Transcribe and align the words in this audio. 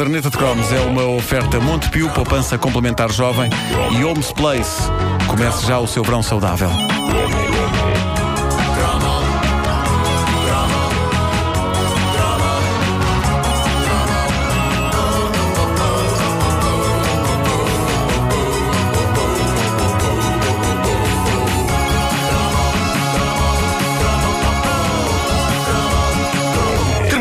Caderneta 0.00 0.30
de 0.30 0.38
Cromos 0.38 0.72
é 0.72 0.80
uma 0.80 1.04
oferta 1.04 1.60
Montepio, 1.60 2.08
poupança 2.08 2.56
complementar 2.56 3.12
jovem 3.12 3.50
e 3.92 4.02
Homes 4.02 4.32
Place. 4.32 4.90
Comece 5.28 5.66
já 5.66 5.78
o 5.78 5.86
seu 5.86 6.02
verão 6.02 6.22
saudável. 6.22 6.70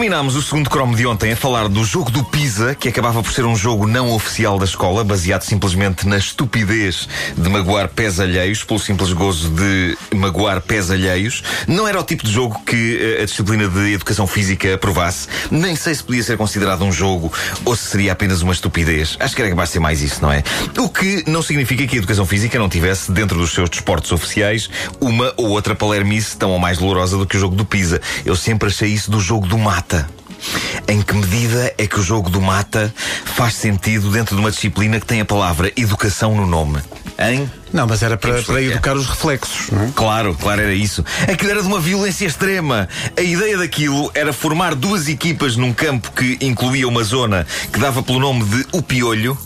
Terminámos 0.10 0.36
o 0.36 0.42
segundo 0.42 0.72
cromo 0.72 0.96
de 0.96 1.06
ontem 1.06 1.34
a 1.34 1.36
falar 1.36 1.70
do 1.70 1.86
jogo 1.86 2.10
do 2.10 2.24
Pisa, 2.24 2.74
que 2.74 2.90
acabava 2.90 3.22
por 3.22 3.32
ser 3.32 3.46
um 3.46 3.56
jogo 3.56 3.86
não 3.86 4.12
oficial 4.12 4.58
da 4.58 4.66
escola, 4.66 5.04
baseado 5.04 5.44
simplesmente 5.44 6.08
na 6.08 6.18
estupidez 6.18 7.08
de 7.38 7.48
magoar 7.48 7.90
pés 7.90 8.20
alheios, 8.20 8.64
pelo 8.64 8.80
simples 8.80 9.14
gozo 9.14 9.52
de 9.52 9.96
magoar 10.16 10.62
pés 10.62 10.90
alheios. 10.90 11.44
Não 11.68 11.88
era 11.88 12.00
o 12.00 12.04
tipo 12.04 12.26
de 12.26 12.32
jogo 12.32 12.60
que 12.66 12.98
eh, 13.00 13.22
a 13.22 13.26
disciplina 13.26 13.68
de 13.68 13.94
educação 13.94 14.26
física 14.26 14.74
aprovasse. 14.74 15.28
Nem 15.52 15.76
sei 15.76 15.94
se 15.94 16.04
podia 16.04 16.24
ser 16.24 16.38
considerado 16.38 16.84
um 16.84 16.92
jogo 16.92 17.32
ou 17.64 17.76
se 17.76 17.84
seria 17.84 18.12
apenas 18.12 18.42
uma 18.42 18.52
estupidez. 18.52 19.16
Acho 19.20 19.36
que 19.36 19.44
era 19.44 19.52
capaz 19.52 19.70
de 19.70 19.74
ser 19.74 19.80
mais 19.80 20.02
isso, 20.02 20.24
não 20.24 20.32
é? 20.32 20.42
O 20.80 20.90
que 20.90 21.24
não 21.28 21.44
significa 21.44 21.86
que 21.86 21.96
a 21.96 22.00
educação 22.00 22.26
física 22.26 22.58
não 22.58 22.68
tivesse, 22.68 23.12
dentro 23.12 23.38
dos 23.38 23.54
seus 23.54 23.70
desportos 23.70 24.12
oficiais, 24.12 24.72
uma 25.00 25.32
ou 25.38 25.50
outra 25.50 25.76
palermice 25.76 26.36
tão 26.36 26.50
ou 26.50 26.58
mais 26.58 26.80
dolorosa 26.80 27.16
do 27.16 27.28
que 27.28 27.38
o 27.38 27.40
jogo 27.40 27.56
do 27.56 27.64
Pisa. 27.64 28.02
Eu 28.26 28.36
sempre 28.36 28.70
achei 28.70 28.90
isso 28.90 29.12
do 29.12 29.20
jogo 29.20 29.46
do 29.46 29.56
mata. 29.56 29.99
Em 30.88 31.02
que 31.02 31.14
medida 31.14 31.74
é 31.78 31.88
que 31.88 32.00
o 32.00 32.04
jogo 32.04 32.30
do 32.30 32.42
mata 32.42 32.94
faz 33.26 33.56
sentido 33.56 34.10
dentro 34.12 34.36
de 34.36 34.42
uma 34.42 34.52
disciplina 34.52 35.00
que 35.00 35.06
tem 35.06 35.22
a 35.22 35.26
palavra 35.26 35.72
educação 35.76 36.36
no 36.36 36.46
nome? 36.46 36.80
Hein? 37.18 37.52
Não, 37.74 37.86
mas 37.86 38.02
era 38.02 38.18
para, 38.18 38.42
para 38.42 38.62
educar 38.62 38.96
os 38.96 39.06
reflexos, 39.06 39.70
não 39.72 39.84
é? 39.84 39.92
Claro, 39.94 40.34
claro, 40.34 40.62
era 40.62 40.74
isso. 40.74 41.04
Aquilo 41.32 41.52
era 41.52 41.62
de 41.62 41.68
uma 41.68 41.80
violência 41.80 42.26
extrema. 42.26 42.88
A 43.16 43.22
ideia 43.22 43.58
daquilo 43.58 44.10
era 44.16 44.34
formar 44.34 44.74
duas 44.74 45.08
equipas 45.08 45.56
num 45.56 45.74
campo 45.74 46.12
que 46.14 46.38
incluía 46.42 46.88
uma 46.88 47.04
zona 47.04 47.46
que 47.72 47.80
dava 47.80 48.02
pelo 48.02 48.20
nome 48.20 48.46
de 48.46 48.66
O 48.72 48.82
Piolho. 48.82 49.38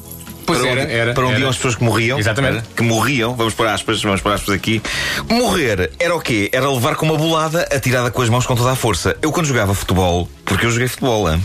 Pois 0.45 0.59
para 0.59 0.69
era, 0.69 0.81
onde, 0.81 0.93
era, 0.93 1.13
Para 1.13 1.23
onde 1.23 1.33
era. 1.33 1.41
iam 1.41 1.49
as 1.49 1.55
pessoas 1.55 1.75
que 1.75 1.83
morriam. 1.83 2.19
Exatamente. 2.19 2.57
Era, 2.57 2.65
que 2.75 2.83
morriam. 2.83 3.35
Vamos 3.35 3.53
por 3.53 3.67
aspas, 3.67 4.01
vamos 4.01 4.21
por 4.21 4.31
aspas 4.31 4.53
aqui. 4.53 4.81
Morrer 5.29 5.91
era 5.99 6.15
o 6.15 6.19
quê? 6.19 6.49
Era 6.51 6.69
levar 6.69 6.95
com 6.95 7.05
uma 7.05 7.17
bolada 7.17 7.67
atirada 7.71 8.11
com 8.11 8.21
as 8.21 8.29
mãos 8.29 8.45
com 8.45 8.55
toda 8.55 8.71
a 8.71 8.75
força. 8.75 9.15
Eu 9.21 9.31
quando 9.31 9.45
jogava 9.45 9.73
futebol, 9.73 10.29
porque 10.45 10.65
eu 10.65 10.71
joguei 10.71 10.87
futebol, 10.87 11.31
hein? 11.31 11.41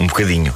um 0.00 0.06
bocadinho. 0.06 0.54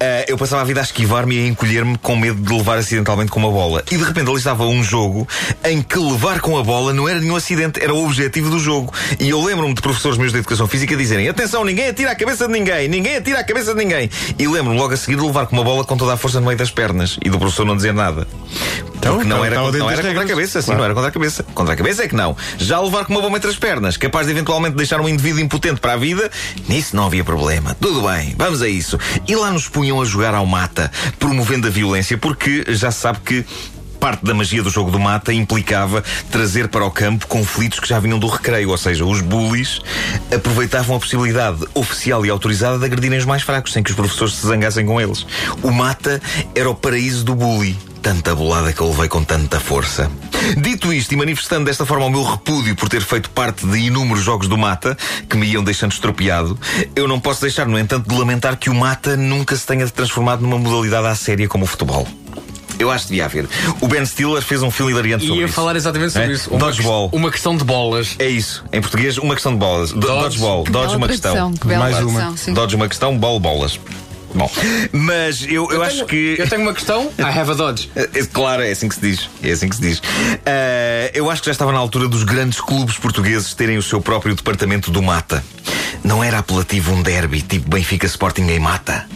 Ah, 0.00 0.24
eu 0.28 0.36
passava 0.36 0.62
a 0.62 0.64
vida 0.64 0.80
a 0.80 0.82
esquivar-me 0.82 1.36
e 1.36 1.44
a 1.44 1.48
encolher-me 1.48 1.96
com 1.98 2.16
medo 2.16 2.40
de 2.40 2.52
levar 2.52 2.78
acidentalmente 2.78 3.30
com 3.30 3.40
uma 3.40 3.50
bola. 3.50 3.82
E 3.90 3.96
de 3.96 4.04
repente 4.04 4.28
ali 4.28 4.38
estava 4.38 4.64
um 4.64 4.82
jogo 4.82 5.26
em 5.64 5.82
que 5.82 5.98
levar 5.98 6.40
com 6.40 6.58
a 6.58 6.62
bola 6.62 6.92
não 6.92 7.08
era 7.08 7.20
nenhum 7.20 7.36
acidente, 7.36 7.82
era 7.82 7.92
o 7.92 8.04
objetivo 8.04 8.50
do 8.50 8.58
jogo. 8.58 8.92
E 9.18 9.28
eu 9.28 9.42
lembro-me 9.42 9.74
de 9.74 9.80
professores 9.80 10.18
meus 10.18 10.32
de 10.32 10.38
educação 10.38 10.66
física 10.66 10.96
dizerem: 10.96 11.28
Atenção, 11.28 11.64
ninguém 11.64 11.88
atira 11.88 12.10
a 12.10 12.14
cabeça 12.14 12.46
de 12.46 12.52
ninguém, 12.52 12.88
ninguém 12.88 13.16
atira 13.16 13.40
a 13.40 13.44
cabeça 13.44 13.72
de 13.72 13.78
ninguém. 13.78 14.10
E 14.38 14.46
lembro-me 14.46 14.78
logo 14.78 14.94
a 14.94 14.96
seguir 14.96 15.16
de 15.16 15.22
levar 15.22 15.46
com 15.46 15.56
uma 15.56 15.64
bola 15.64 15.84
com 15.84 15.96
toda 15.96 16.14
a 16.14 16.16
força 16.16 16.40
no 16.40 16.46
meio 16.46 16.58
das 16.58 16.70
pernas 16.70 17.18
e 17.24 17.30
do 17.30 17.38
professor 17.38 17.64
não 17.64 17.76
dizer 17.76 17.92
nada. 17.94 18.26
Então, 19.04 19.16
Porque 19.16 19.28
não 19.28 19.44
estava 19.44 19.46
era, 19.46 19.64
dentro 19.64 19.78
não 19.80 19.90
era 19.90 20.02
contra 20.02 20.22
a 20.22 20.26
cabeça, 20.26 20.62
sim, 20.62 20.66
Claro. 20.66 20.78
não 20.78 20.84
era 20.86 20.94
contra 20.94 21.08
a 21.10 21.12
cabeça. 21.12 21.42
Contra 21.54 21.74
a 21.74 21.76
cabeça 21.76 22.04
é 22.04 22.08
que 22.08 22.14
não. 22.14 22.34
Já 22.56 22.80
levar 22.80 23.04
com 23.04 23.12
uma 23.12 23.20
bomba 23.20 23.36
entre 23.36 23.50
as 23.50 23.56
pernas, 23.56 23.98
capaz 23.98 24.26
de 24.26 24.32
eventualmente 24.32 24.76
deixar 24.76 24.98
um 24.98 25.08
indivíduo 25.08 25.40
impotente 25.40 25.78
para 25.78 25.92
a 25.92 25.96
vida, 25.96 26.30
nisso 26.66 26.96
não 26.96 27.04
havia 27.04 27.22
problema. 27.22 27.76
Tudo 27.78 28.08
bem, 28.08 28.34
vamos 28.38 28.62
a 28.62 28.68
isso. 28.68 28.98
E 29.28 29.36
lá 29.36 29.50
nos 29.50 29.68
punham 29.68 30.00
a 30.00 30.04
jogar 30.06 30.34
ao 30.34 30.46
mata, 30.46 30.90
promovendo 31.18 31.66
a 31.66 31.70
violência, 31.70 32.16
porque 32.16 32.64
já 32.68 32.90
se 32.90 33.00
sabe 33.00 33.18
que. 33.24 33.44
Parte 34.00 34.22
da 34.22 34.34
magia 34.34 34.62
do 34.62 34.68
jogo 34.68 34.90
do 34.90 34.98
mata 35.00 35.32
implicava 35.32 36.04
trazer 36.30 36.68
para 36.68 36.84
o 36.84 36.90
campo 36.90 37.26
conflitos 37.26 37.80
que 37.80 37.88
já 37.88 37.98
vinham 37.98 38.18
do 38.18 38.26
recreio, 38.26 38.68
ou 38.68 38.76
seja, 38.76 39.02
os 39.02 39.22
bullies 39.22 39.80
aproveitavam 40.30 40.96
a 40.96 41.00
possibilidade 41.00 41.64
oficial 41.72 42.26
e 42.26 42.28
autorizada 42.28 42.78
de 42.78 42.84
agredirem 42.84 43.18
os 43.18 43.24
mais 43.24 43.42
fracos, 43.42 43.72
sem 43.72 43.82
que 43.82 43.88
os 43.88 43.96
professores 43.96 44.34
se 44.34 44.46
zangassem 44.46 44.84
com 44.84 45.00
eles. 45.00 45.24
O 45.62 45.70
mata 45.70 46.20
era 46.54 46.68
o 46.68 46.74
paraíso 46.74 47.24
do 47.24 47.34
bully 47.34 47.78
tanta 48.04 48.34
bolada 48.34 48.70
que 48.70 48.82
eu 48.82 48.88
levei 48.90 49.08
com 49.08 49.24
tanta 49.24 49.58
força. 49.58 50.10
Dito 50.58 50.92
isto 50.92 51.12
e 51.14 51.16
manifestando 51.16 51.64
desta 51.64 51.86
forma 51.86 52.04
o 52.04 52.10
meu 52.10 52.22
repúdio 52.22 52.76
por 52.76 52.86
ter 52.86 53.00
feito 53.02 53.30
parte 53.30 53.66
de 53.66 53.78
inúmeros 53.78 54.22
jogos 54.22 54.46
do 54.46 54.58
Mata 54.58 54.94
que 55.26 55.38
me 55.38 55.46
iam 55.46 55.64
deixando 55.64 55.92
estropiado, 55.92 56.58
eu 56.94 57.08
não 57.08 57.18
posso 57.18 57.40
deixar, 57.40 57.66
no 57.66 57.78
entanto, 57.78 58.06
de 58.06 58.14
lamentar 58.14 58.58
que 58.58 58.68
o 58.68 58.74
Mata 58.74 59.16
nunca 59.16 59.56
se 59.56 59.66
tenha 59.66 59.88
transformado 59.88 60.42
numa 60.42 60.58
modalidade 60.58 61.06
à 61.06 61.14
séria 61.14 61.48
como 61.48 61.64
o 61.64 61.66
futebol. 61.66 62.06
Eu 62.78 62.90
acho 62.90 63.04
que 63.04 63.10
devia 63.12 63.24
haver. 63.24 63.48
O 63.80 63.88
Ben 63.88 64.04
Stiller 64.04 64.42
fez 64.42 64.60
um 64.60 64.70
filme 64.70 64.92
hilariante 64.92 65.24
sobre 65.24 65.40
Ia 65.40 65.46
isso. 65.46 65.54
falar 65.54 65.74
exatamente 65.74 66.12
sobre 66.12 66.28
É? 66.28 66.32
isso. 66.34 66.50
Uma 66.50 66.58
Dodgeball. 66.58 67.08
Uma 67.10 67.30
questão 67.30 67.56
de 67.56 67.64
bolas. 67.64 68.16
É 68.18 68.26
isso. 68.28 68.64
Em 68.70 68.80
português, 68.82 69.16
uma 69.16 69.32
questão 69.32 69.52
de 69.52 69.58
bolas. 69.58 69.92
Do- 69.92 70.00
Dodge. 70.00 70.20
Dodgeball. 70.22 70.64
Dodge 70.64 70.72
Bela 70.86 70.96
uma 70.98 71.08
questão. 71.08 71.52
que 71.54 71.66
Mais 71.68 71.98
uma. 72.02 72.36
sim. 72.36 72.52
Dodge 72.52 72.74
uma 72.76 72.86
questão, 72.88 73.16
bola 73.16 73.38
bolas. 73.40 73.78
Bom, 74.34 74.50
mas 74.92 75.44
eu, 75.48 75.70
eu, 75.70 75.82
acho 75.82 76.04
tenho- 76.04 76.06
que. 76.08 76.36
Eu 76.40 76.48
tenho 76.48 76.62
uma 76.62 76.74
questão. 76.74 77.10
I 77.18 77.22
have 77.22 77.50
a 77.50 77.54
Dodge. 77.54 77.90
É, 77.94 78.06
Claro, 78.32 78.62
é 78.62 78.70
assim 78.72 78.88
que 78.88 78.96
se 78.96 79.00
diz. 79.00 79.30
É 79.42 79.50
assim 79.52 79.68
que 79.68 79.76
se 79.76 79.82
diz. 79.82 80.02
Ah, 80.44 81.10
eu 81.14 81.30
acho 81.30 81.40
que 81.42 81.46
já 81.46 81.52
estava 81.52 81.72
na 81.72 81.78
altura 81.78 82.08
dos 82.08 82.24
grandes 82.24 82.60
clubes 82.60 82.96
portugueses 82.98 83.54
terem 83.54 83.78
o 83.78 83.82
seu 83.82 84.00
próprio 84.00 84.34
departamento 84.34 84.90
do 84.90 85.00
mata. 85.02 85.44
Não 86.02 86.22
era 86.22 86.38
apelativo 86.38 86.92
um 86.92 87.02
derby 87.02 87.40
tipo 87.42 87.70
Benfica 87.70 88.06
Sporting 88.06 88.42
em 88.48 88.58
mata. 88.58 89.06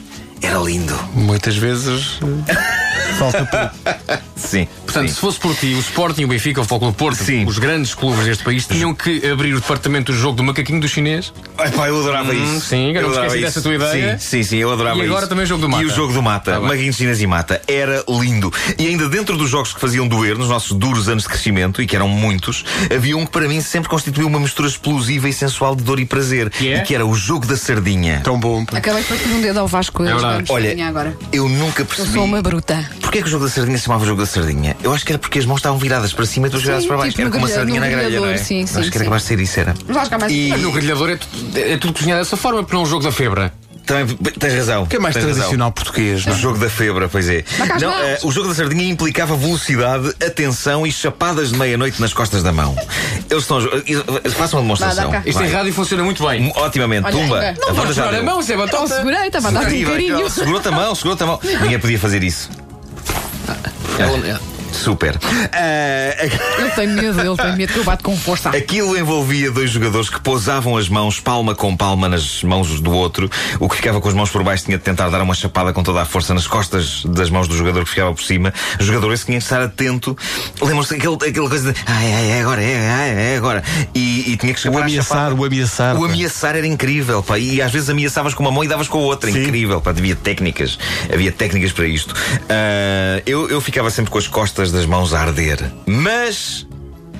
Era 0.41 0.59
lindo. 0.59 0.95
Muitas 1.15 1.57
vezes 1.57 2.21
eh, 2.47 2.57
falta 3.15 3.45
pouco. 3.47 4.19
Sim. 4.39 4.69
Portanto, 4.85 5.09
sim. 5.09 5.15
se 5.15 5.21
fosse 5.21 5.39
por 5.41 5.55
ti, 5.57 5.75
o 5.75 5.81
Sporting, 5.81 6.25
o 6.25 6.29
Benfica, 6.29 6.61
o 6.63 6.65
do 6.65 6.93
Porto, 6.93 7.23
Sim. 7.25 7.45
os 7.45 7.59
grandes 7.59 7.93
clubes 7.93 8.25
deste 8.25 8.45
país 8.45 8.67
tinham 8.67 8.95
que 8.95 9.27
abrir 9.29 9.53
o 9.53 9.61
departamento 9.61 10.13
do 10.13 10.17
jogo 10.19 10.37
do 10.37 10.45
macaquinho 10.45 10.81
do 10.81 10.89
chinês. 10.89 11.33
Ai, 11.59 11.73
pá, 11.73 11.89
eu 11.89 11.99
adorava 11.99 12.33
Hum, 12.33 12.57
isso. 12.57 12.67
sim, 12.67 12.93
eu 12.93 13.03
não 13.03 13.13
esqueci 13.13 13.41
dessa 13.41 13.61
tua 13.61 13.75
ideia. 13.75 14.17
Sim, 14.19 14.43
sim, 14.43 14.43
sim, 14.45 14.57
eu 14.59 14.73
adorava 14.73 14.97
E 14.97 15.01
isso. 15.01 15.11
agora 15.11 15.27
também 15.27 15.45
o 15.45 15.47
jogo 15.49 15.61
do 15.63 15.69
mata. 15.69 15.83
E 15.83 15.87
o 15.87 15.91
jogo 15.91 16.13
do 16.13 16.23
mata. 16.23 16.61
Bem. 16.61 16.69
Maguinhos 16.69 16.97
Chinas 16.97 17.21
e 17.21 17.27
mata. 17.27 17.61
Era 17.67 18.05
lindo. 18.09 18.53
E 18.79 18.87
ainda 18.87 19.09
dentro 19.09 19.37
dos 19.37 19.51
jogos 19.51 19.73
que 19.75 19.81
faziam 19.81 20.07
doer, 20.07 20.39
nos 20.39 20.49
nossos 20.49 20.71
duros 20.73 21.09
anos 21.09 21.25
de 21.25 21.29
crescimento, 21.29 21.83
e 21.83 21.87
que 21.87 21.97
eram 21.97 22.09
muitos, 22.09 22.65
havia 22.95 23.17
um 23.17 23.27
que 23.27 23.33
para 23.33 23.49
mim 23.49 23.61
sempre 23.61 23.89
constituiu 23.91 24.29
uma 24.29 24.39
mistura 24.39 24.69
explosiva 24.69 25.29
e 25.29 25.33
sensual 25.33 25.75
de 25.75 25.83
dor 25.83 25.99
e 25.99 26.07
prazer. 26.07 26.49
Que 26.49 26.73
é? 26.73 26.79
E 26.79 26.83
que 26.83 26.95
era 26.95 27.05
o 27.05 27.15
jogo 27.15 27.45
da 27.45 27.57
sardinha. 27.57 28.21
Tão 28.23 28.39
bom. 28.39 28.65
pá. 28.65 28.79
Acabei 28.79 29.03
de 29.03 29.09
partir 29.09 29.29
um 29.29 29.41
dedo 29.41 29.59
ao 29.59 29.67
Vasco. 29.67 30.05
É 30.05 30.13
Olha, 30.49 30.77
eu 31.33 31.49
nunca 31.49 31.83
Eu 31.83 31.87
percebi. 31.87 32.13
sou 32.13 32.25
uma 32.25 32.41
bruta. 32.41 32.89
Porquê 33.09 33.23
que 33.23 33.29
o 33.29 33.31
jogo 33.31 33.47
da 33.47 33.51
sardinha 33.51 33.79
se 33.79 33.85
chamava 33.85 34.05
jogo 34.05 34.21
da 34.21 34.27
sardinha? 34.27 34.77
Eu 34.83 34.93
acho 34.93 35.03
que 35.03 35.13
era 35.13 35.19
porque 35.19 35.39
as 35.39 35.47
mãos 35.47 35.57
estavam 35.57 35.79
viradas 35.79 36.13
para 36.13 36.27
cima 36.27 36.47
e 36.47 36.51
tu 36.51 36.59
viradas 36.59 36.83
Sim, 36.83 36.89
para 36.89 36.97
baixo. 36.99 37.11
tipo 37.13 37.23
era 37.23 37.31
como 37.31 37.47
uma 37.47 37.51
sardinha 37.51 37.81
na 37.81 37.87
grelha, 37.87 38.03
não 38.03 38.07
é? 38.07 38.21
grelhador, 38.21 38.45
sim, 38.45 38.65
acho 38.65 38.73
sim, 38.75 38.81
que 38.83 38.89
era 38.89 38.99
sim. 38.99 39.05
capaz 39.05 39.23
de 39.23 39.29
ser 39.29 39.41
isso, 39.41 39.61
era. 39.61 39.75
Mas 39.87 39.97
acho 39.97 40.09
que 40.11 40.15
há 40.15 40.19
mais. 40.19 40.31
E- 40.33 40.49
Mas 40.51 40.61
no 40.61 40.73
grelhador 40.73 41.09
é, 41.09 41.17
tudo- 41.17 41.59
é 41.59 41.77
tudo 41.79 41.93
cozinhado 41.95 42.21
dessa 42.23 42.37
forma, 42.37 42.61
porque 42.63 42.75
não 42.75 42.83
é 42.83 42.85
um 42.85 42.87
jogo 42.87 43.03
da 43.05 43.11
febra. 43.11 43.51
Também 43.87 44.15
tens 44.39 44.53
razão. 44.55 44.85
Que 44.85 44.97
é 44.97 44.99
mais 44.99 45.15
tens 45.15 45.23
razão. 45.23 45.37
tradicional 45.37 45.73
português, 45.73 46.23
O 46.27 46.29
não 46.29 46.37
é? 46.37 46.39
jogo 46.39 46.59
da 46.59 46.69
febra, 46.69 47.09
pois 47.09 47.27
é. 47.31 47.43
Não, 47.81 47.91
eh, 47.99 48.19
o 48.23 48.31
jogo 48.31 48.49
da 48.49 48.55
sardinha 48.55 48.85
implicava 48.85 49.35
velocidade, 49.35 50.11
atenção 50.23 50.87
e 50.87 50.93
chapadas 50.93 51.53
de 51.53 51.57
meia-noite 51.57 51.99
nas 51.99 52.13
costas 52.13 52.43
da 52.43 52.53
mão. 52.53 52.77
Eles 53.31 53.45
estão. 53.45 53.57
a 53.57 53.61
jo- 53.63 53.71
eh, 54.23 54.29
Façam 54.29 54.59
uma 54.59 54.65
demonstração. 54.65 55.11
Cá. 55.11 55.23
Isto 55.25 55.39
Vai. 55.39 55.49
em 55.49 55.53
rádio 55.53 55.73
funciona 55.73 56.05
muito 56.05 56.23
bem. 56.29 56.53
Otimamente, 56.55 57.07
Olha, 57.07 57.17
tumba. 57.17 57.41
Não 57.67 57.75
podes 57.75 57.97
já 57.97 58.03
segurar 58.05 58.19
a 58.21 58.23
mão, 58.23 58.41
isso 58.41 58.53
é 58.53 58.55
Eu 58.57 58.59
batata. 58.59 58.87
segurei, 58.89 59.27
estava 59.27 59.49
a 59.49 59.51
dar 59.53 59.61
um 59.61 59.65
carinho. 59.65 60.29
Segurou-te 60.31 60.69
a 60.69 60.71
mão, 60.71 60.95
segurou-te 60.95 61.23
a 61.23 61.27
mão. 61.27 61.41
Ninguém 61.63 61.79
podia 61.79 61.99
fazer 61.99 62.23
isso. 62.23 62.51
Ela- 63.99 64.41
Super. 64.79 65.19
Eh, 65.53 66.31
Ele 66.59 66.71
tem 66.71 66.87
medo, 66.89 67.21
ele 67.21 67.37
tem 67.37 67.57
medo 67.57 67.73
que 67.73 67.79
eu 67.79 67.85
bato 67.85 68.05
com 68.05 68.17
força. 68.17 68.51
Aquilo 68.51 68.97
envolvia 68.97 69.51
dois 69.51 69.71
jogadores 69.71 70.09
que 70.09 70.21
pousavam 70.21 70.77
as 70.77 70.89
mãos 70.89 71.21
palma 71.21 71.55
com 71.55 71.77
palma 71.77 72.09
nas 72.09 72.43
mãos 72.43 72.81
do 72.81 72.93
outro. 72.93 73.31
O 73.59 73.69
que 73.69 73.77
ficava 73.77 74.01
com 74.01 74.09
as 74.09 74.15
mãos 74.15 74.31
por 74.31 74.43
baixo 74.43 74.65
tinha 74.65 74.79
de 74.79 74.85
tentar 74.85 75.09
dar 75.11 75.21
uma 75.23 75.35
chapada 75.35 75.73
com 75.73 75.83
toda 75.83 76.01
a 76.01 76.05
força 76.05 76.33
nas 76.33 76.47
costas 76.47 77.03
das 77.05 77.29
mãos 77.31 77.49
do 77.49 77.57
jogador 77.57 77.85
que 77.85 77.91
ficava 77.91 78.15
por 78.15 78.23
cima. 78.23 78.53
O 78.79 78.83
jogador 78.83 79.13
esse 79.13 79.27
tinha 79.27 79.39
de 79.39 79.45
estar 79.45 79.61
atento. 79.61 80.17
Lembram-se 80.61 80.97
daquela 80.97 81.49
coisa 81.49 81.73
de 81.73 81.81
ai, 81.87 82.13
ai, 82.13 82.31
é 82.31 82.41
agora, 82.41 82.63
é, 82.63 82.91
ai, 82.91 83.11
é 83.33 83.37
agora. 83.37 83.63
E, 83.95 84.33
e 84.33 84.37
tinha 84.37 84.55
que 84.55 84.59
O 84.59 84.61
escapar 84.61 84.83
à 84.83 84.85
ameaçar, 84.85 85.33
o 85.33 85.45
ameaçar. 85.45 85.97
O 85.97 86.05
ameaçar 86.05 86.57
era 86.57 86.67
incrível, 86.67 87.23
pá. 87.23 87.39
E 87.39 87.61
às 87.61 87.73
vezes 87.73 87.91
ameaçavas 87.91 88.35
com 88.35 88.43
uma 88.43 88.53
mão 88.53 88.65
e 88.65 88.69
davas 88.69 88.89
com 88.89 88.99
a 88.99 89.03
outra. 89.03 89.31
Sim. 89.31 89.43
Incrível, 89.43 89.81
pá. 89.81 89.91
Havia 89.91 90.15
técnicas. 90.15 90.79
Havia 91.13 91.33
técnicas 91.33 91.73
para 91.73 91.87
isto. 91.87 92.15
Ah, 92.49 93.21
eu, 93.27 93.49
eu 93.49 93.61
ficava 93.61 93.91
sempre 93.91 94.11
com 94.11 94.19
as 94.19 94.27
costas 94.27 94.68
das 94.73 94.87
mãos 94.87 95.13
a 95.13 95.21
arder. 95.21 95.73
Mas 95.87 96.67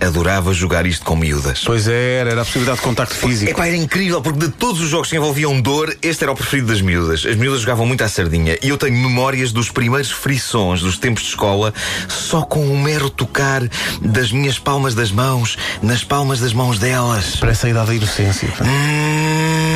adorava 0.01 0.53
jogar 0.53 0.87
isto 0.87 1.05
com 1.05 1.17
miúdas. 1.17 1.63
Pois 1.65 1.89
é, 1.89 2.19
era, 2.21 2.31
era 2.31 2.43
a 2.43 2.45
possibilidade 2.45 2.79
de 2.79 2.85
contacto 2.85 3.15
físico. 3.15 3.51
Epá, 3.51 3.67
era 3.67 3.77
incrível, 3.77 4.21
porque 4.21 4.39
de 4.39 4.49
todos 4.49 4.81
os 4.81 4.89
jogos 4.89 5.09
que 5.09 5.17
envolviam 5.17 5.61
dor, 5.61 5.95
este 6.03 6.25
era 6.25 6.33
o 6.33 6.37
preferido 6.37 6.69
das 6.69 6.81
miúdas. 6.81 7.25
As 7.27 7.37
miúdas 7.37 7.61
jogavam 7.61 7.87
muito 7.87 8.03
à 8.05 8.09
sardinha. 8.09 8.57
E 8.63 8.69
eu 8.69 8.79
tenho 8.79 8.97
memórias 8.97 9.53
dos 9.53 9.71
primeiros 9.71 10.11
frissons 10.11 10.81
dos 10.81 10.99
tempos 10.99 11.25
de 11.25 11.31
escola, 11.31 11.75
só 12.09 12.43
com 12.43 12.67
o 12.67 12.79
mero 12.79 13.11
tocar 13.11 13.63
das 14.01 14.31
minhas 14.31 14.59
palmas 14.59 14.95
das 14.95 15.11
mãos, 15.11 15.59
nas 15.83 16.05
palmas 16.05 16.41
das 16.41 16.53
mãos 16.53 16.79
delas. 16.79 17.37
Parece 17.37 17.67
a 17.67 17.71
idade 17.71 17.87
da 17.89 17.95
inocência. 17.95 18.49
pá. 18.57 18.65
Hum, 18.65 19.68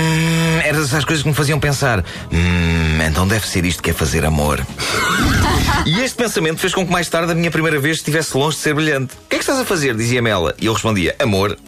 Era 0.72 0.80
dessas 0.80 1.04
coisas 1.04 1.22
que 1.22 1.28
me 1.28 1.34
faziam 1.34 1.60
pensar: 1.60 2.02
hum, 2.32 3.02
então 3.06 3.28
deve 3.28 3.46
ser 3.46 3.62
isto 3.66 3.82
que 3.82 3.90
é 3.90 3.92
fazer 3.92 4.24
amor. 4.24 4.66
e 5.84 6.00
este 6.00 6.16
pensamento 6.16 6.60
fez 6.60 6.72
com 6.74 6.86
que 6.86 6.90
mais 6.90 7.10
tarde 7.10 7.30
a 7.30 7.34
minha 7.34 7.50
primeira 7.50 7.78
vez 7.78 7.98
estivesse 7.98 8.34
longe 8.34 8.56
de 8.56 8.62
ser 8.62 8.72
brilhante. 8.72 9.12
O 9.12 9.28
que 9.28 9.36
é 9.36 9.38
que 9.38 9.42
estás 9.44 9.58
a 9.58 9.66
fazer? 9.66 9.94
dizia-me 9.94 10.30
ela. 10.30 10.54
E 10.58 10.64
eu 10.64 10.72
respondia: 10.72 11.14
amor. 11.18 11.58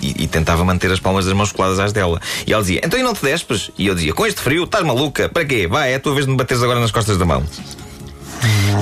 E, 0.00 0.24
e 0.24 0.26
tentava 0.26 0.64
manter 0.64 0.90
as 0.90 0.98
palmas 0.98 1.26
das 1.26 1.34
mãos 1.34 1.52
coladas 1.52 1.78
às 1.78 1.92
dela. 1.92 2.18
E 2.46 2.52
ela 2.54 2.62
dizia: 2.62 2.80
Então 2.82 2.98
e 2.98 3.02
não 3.02 3.12
te 3.12 3.22
despes? 3.22 3.70
E 3.76 3.86
eu 3.86 3.94
dizia: 3.94 4.14
Com 4.14 4.24
este 4.24 4.40
frio, 4.40 4.64
estás 4.64 4.86
maluca? 4.86 5.28
Para 5.28 5.44
quê? 5.44 5.66
Vai, 5.66 5.92
é 5.92 5.96
a 5.96 6.00
tua 6.00 6.14
vez 6.14 6.24
de 6.24 6.32
me 6.32 6.38
bateres 6.38 6.62
agora 6.62 6.80
nas 6.80 6.90
costas 6.90 7.18
da 7.18 7.26
mão. 7.26 7.44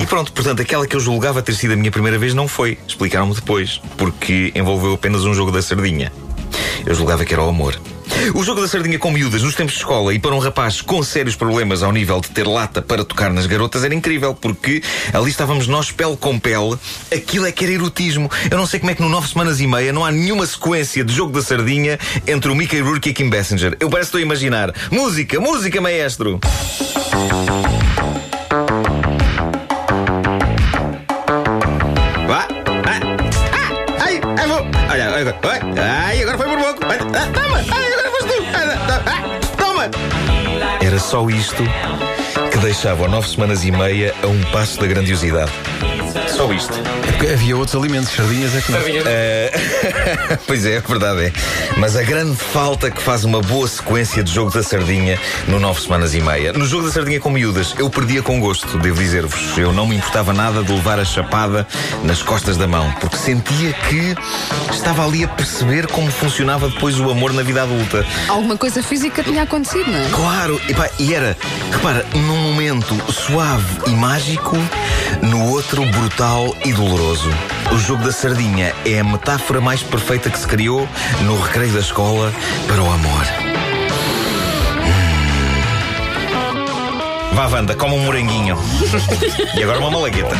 E 0.01 0.05
pronto, 0.05 0.31
portanto, 0.31 0.61
aquela 0.61 0.87
que 0.87 0.95
eu 0.95 1.01
julgava 1.01 1.41
ter 1.41 1.53
sido 1.53 1.73
a 1.73 1.75
minha 1.75 1.91
primeira 1.91 2.17
vez 2.17 2.33
não 2.33 2.47
foi. 2.47 2.77
Explicaram-me 2.87 3.35
depois, 3.35 3.81
porque 3.97 4.53
envolveu 4.55 4.93
apenas 4.93 5.25
um 5.25 5.33
jogo 5.33 5.51
da 5.51 5.61
sardinha. 5.61 6.13
Eu 6.85 6.95
julgava 6.95 7.25
que 7.25 7.33
era 7.33 7.43
o 7.43 7.49
amor. 7.49 7.77
O 8.33 8.43
jogo 8.43 8.61
da 8.61 8.67
sardinha 8.67 8.99
com 8.99 9.11
miúdas 9.11 9.41
nos 9.43 9.55
tempos 9.55 9.73
de 9.73 9.79
escola 9.79 10.13
e 10.13 10.19
para 10.19 10.35
um 10.35 10.39
rapaz 10.39 10.81
com 10.81 11.01
sérios 11.01 11.35
problemas 11.35 11.81
ao 11.81 11.91
nível 11.91 12.19
de 12.19 12.29
ter 12.29 12.45
lata 12.47 12.81
para 12.81 13.03
tocar 13.03 13.31
nas 13.31 13.45
garotas 13.45 13.83
era 13.83 13.93
incrível, 13.95 14.33
porque 14.33 14.81
ali 15.13 15.29
estávamos 15.31 15.67
nós 15.67 15.91
pele 15.91 16.17
com 16.17 16.39
pele. 16.39 16.77
Aquilo 17.13 17.45
é 17.45 17.51
que 17.51 17.63
era 17.63 17.73
erotismo. 17.73 18.29
Eu 18.51 18.57
não 18.57 18.65
sei 18.65 18.79
como 18.79 18.91
é 18.91 18.95
que 18.95 19.01
no 19.01 19.09
nove 19.09 19.27
semanas 19.29 19.59
e 19.59 19.67
meia 19.67 19.93
não 19.93 20.03
há 20.03 20.11
nenhuma 20.11 20.45
sequência 20.45 21.03
de 21.03 21.13
jogo 21.13 21.31
da 21.31 21.41
sardinha 21.41 21.97
entre 22.27 22.51
o 22.51 22.55
Mickey 22.55 22.81
Rourke 22.81 23.09
e 23.09 23.13
Kim 23.13 23.29
Basinger. 23.29 23.77
Eu 23.79 23.89
parece 23.89 24.11
que 24.11 24.17
estou 24.17 24.19
a 24.19 24.21
imaginar. 24.21 24.73
Música, 24.91 25.39
música, 25.39 25.79
maestro! 25.81 26.39
Vá. 32.27 32.47
Ah, 32.85 32.99
ai, 33.99 34.47
vou. 34.47 34.59
Olha, 34.91 35.09
ai, 35.15 35.23
só 41.09 41.27
isto 41.27 41.63
que 42.51 42.57
deixava 42.59 43.07
nove 43.07 43.27
semanas 43.27 43.65
e 43.65 43.71
meia 43.71 44.13
a 44.21 44.27
um 44.27 44.39
passo 44.51 44.79
da 44.79 44.85
grandiosidade. 44.85 45.51
Só 46.39 46.53
isto. 46.53 46.71
Porque 47.01 47.33
havia 47.33 47.57
outros 47.57 47.75
alimentos, 47.75 48.13
sardinhas 48.15 48.55
é 48.55 48.61
que 48.61 48.71
não. 48.71 48.79
pois 50.47 50.65
é, 50.65 50.75
é 50.75 50.79
verdade 50.79 51.25
é. 51.25 51.33
Mas 51.75 51.97
a 51.97 52.01
grande 52.01 52.37
falta 52.37 52.89
que 52.89 53.01
faz 53.01 53.25
uma 53.25 53.41
boa 53.41 53.67
sequência 53.67 54.23
de 54.23 54.33
jogo 54.33 54.49
da 54.49 54.63
sardinha 54.63 55.19
no 55.49 55.59
nove 55.59 55.81
semanas 55.81 56.15
e 56.15 56.21
meia. 56.21 56.53
No 56.53 56.65
jogo 56.65 56.85
da 56.85 56.93
sardinha 56.93 57.19
com 57.19 57.29
miúdas, 57.29 57.75
eu 57.77 57.89
perdia 57.89 58.21
com 58.21 58.39
gosto, 58.39 58.77
devo 58.77 59.01
dizer-vos. 59.01 59.57
Eu 59.57 59.73
não 59.73 59.85
me 59.85 59.97
importava 59.97 60.31
nada 60.31 60.63
de 60.63 60.71
levar 60.71 60.97
a 60.97 61.03
chapada 61.03 61.67
nas 62.05 62.23
costas 62.23 62.55
da 62.55 62.67
mão, 62.67 62.89
porque 63.01 63.17
sentia 63.17 63.73
que 63.73 64.15
estava 64.71 65.05
ali 65.05 65.25
a 65.25 65.27
perceber 65.27 65.87
como 65.87 66.09
funcionava 66.09 66.69
depois 66.69 66.97
o 67.01 67.09
amor 67.09 67.33
na 67.33 67.43
vida 67.43 67.63
adulta. 67.63 68.05
Alguma 68.29 68.55
coisa 68.55 68.81
física 68.81 69.21
tinha 69.23 69.43
acontecido, 69.43 69.91
não 69.91 69.99
é? 69.99 70.09
Claro, 70.09 70.61
e, 70.69 70.73
pá, 70.73 70.89
e 70.97 71.13
era, 71.13 71.35
repara, 71.69 72.05
num 72.13 72.37
momento 72.37 72.95
suave 73.11 73.65
e 73.87 73.89
mágico, 73.89 74.55
no 75.21 75.49
outro 75.49 75.83
brutal 75.87 76.28
e 76.63 76.71
doloroso. 76.73 77.29
O 77.71 77.77
jogo 77.77 78.03
da 78.03 78.11
sardinha 78.11 78.75
é 78.85 78.99
a 78.99 79.03
metáfora 79.03 79.59
mais 79.59 79.81
perfeita 79.81 80.29
que 80.29 80.37
se 80.37 80.45
criou 80.45 80.87
no 81.21 81.39
recreio 81.41 81.73
da 81.73 81.79
escola 81.79 82.31
para 82.67 82.83
o 82.83 82.85
amor. 82.85 83.25
Hum. 87.31 87.35
Vá, 87.35 87.47
Wanda, 87.47 87.75
como 87.75 87.95
um 87.95 88.05
moranguinho. 88.05 88.55
e 89.57 89.63
agora 89.63 89.79
uma 89.79 89.89
malagueta. 89.89 90.35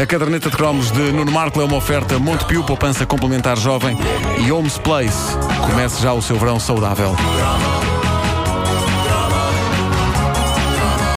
A 0.00 0.06
caderneta 0.06 0.48
de 0.48 0.56
cromos 0.56 0.90
de 0.90 1.12
Nuno 1.12 1.30
Marco 1.30 1.60
é 1.60 1.64
uma 1.64 1.76
oferta 1.76 2.18
Montepio, 2.18 2.64
poupança 2.64 3.04
complementar 3.04 3.58
jovem 3.58 3.98
e 4.38 4.50
Homes 4.50 4.78
Place. 4.78 5.36
Comece 5.60 6.02
já 6.02 6.14
o 6.14 6.22
seu 6.22 6.38
verão 6.38 6.58
saudável. 6.58 7.14